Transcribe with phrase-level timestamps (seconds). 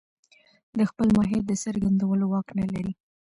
[0.77, 2.93] د خپل ماهيت د څرګندولو واک نه لري.